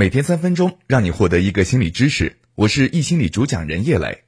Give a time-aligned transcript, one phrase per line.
[0.00, 2.38] 每天三分钟，让你获得一个心理知识。
[2.54, 4.24] 我是易心理主讲人叶磊。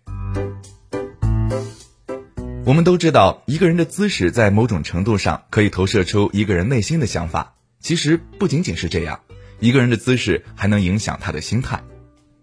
[2.66, 7.54] 我们都知道，一个人的姿势在某种程度上可以投射出一个人内心的想法。
[7.80, 9.20] 其实不仅仅是这样，
[9.60, 11.82] 一个人的姿势还能影响他的心态。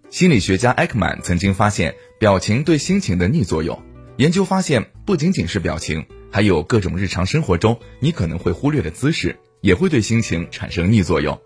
[0.10, 3.80] 心理学家艾克曼曾经发现表情对心情的逆作用。
[4.18, 11.39] 研究发现，不仅仅是表情，还有各种日常生活中你可能会忽略的姿势，也会对心情产生逆作用。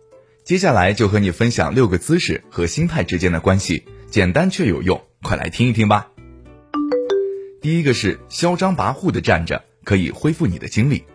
[0.43, 6.09] 接下来就和你分享六个姿势和心态之间的关系，简单却有用，快来听一听吧。
[7.61, 11.05] 第一个是嚣张跋扈的站着，可以恢复你的精力。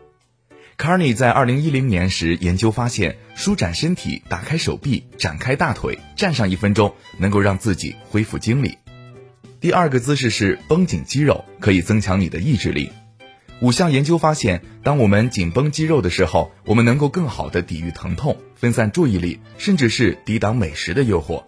[0.78, 8.79] 卡尼在二零一零年时研究发现，舒展身体、打开手臂、展开大腿，站上一分钟，能够让自己恢复精力。
[9.60, 12.90] 第二个姿势是绷紧肌肉，可以增强你的意志力。
[13.60, 18.38] 五项研究发现，当我们紧绷肌肉的时候，我们能够更好的抵御疼痛。
[18.58, 21.45] 分散注意力，甚至是抵挡美食的诱惑。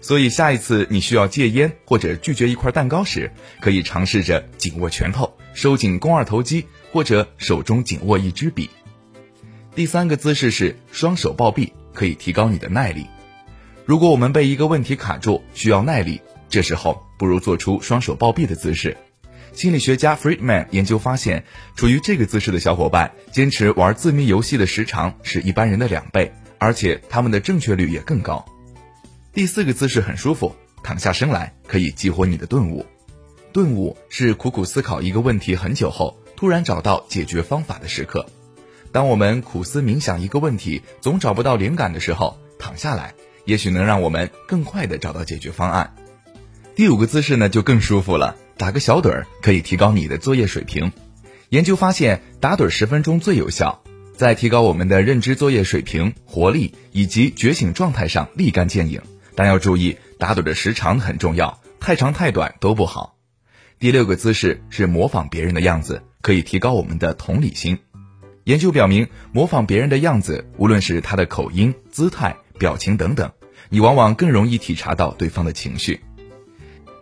[0.00, 8.68] 所以下一次你需要戒烟或者拒绝一块蛋糕时，可以尝试着紧握拳头，收紧肱二头肌，或者手中紧握一支笔。
[9.74, 13.06] 第三个姿势是双手抱臂，可以提高你的耐力。
[13.84, 18.96] 如果我们被一个问题卡住，需要耐力，这时候不如做出双手抱臂的姿势。
[19.52, 21.44] 心理学家 Friedman 研究发现，
[21.76, 26.32] 处于这个姿势的小伙伴，坚持玩字谜游戏的时长是一般人的两倍。
[26.64, 28.42] 而且他们的正确率也更高。
[29.34, 32.86] 第四个姿势很舒服，躺下身来可以激活你的顿悟。
[33.52, 38.24] 顿悟是苦苦思考一个问题很久后，突然找到解决方法的时刻。
[38.92, 43.12] 当我们苦思冥想一个问题，总找不到灵感的时候，躺下来，
[43.44, 45.94] 也许能让我们更快的找到解决方案。
[46.74, 50.90] 第五个姿势呢，就更舒服了，打个小盹儿可以提高你的作业水平。
[51.50, 53.82] 研究发现，打盹十分钟最有效。
[54.16, 59.02] 在提高我们的认知作业水平、活力以及觉醒状态上立竿见影，
[59.34, 63.16] 但要注意打盹的时长很重要，太长太短都不好。
[63.80, 67.78] 第六个姿势是模仿别人的样子，可以提高我们的同理心。
[68.44, 73.32] 研究表明，模仿别人的样子，无论是他的口音、姿态、表情等等，
[73.68, 76.00] 你往往更容易体察到对方的情绪。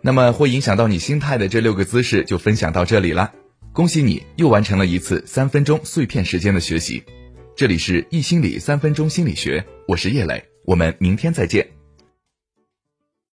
[0.01, 3.33] 那么会影响到你心态的这六个姿势就分享到这里了。
[3.73, 7.03] 恭喜你又完成了一次三分钟碎片时间的学习，
[7.55, 11.72] 这里是易心理三分钟心理学，我是叶磊，我们明天再见。